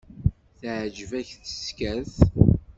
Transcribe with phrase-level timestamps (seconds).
[0.59, 2.15] Teεǧeb-ak teskert?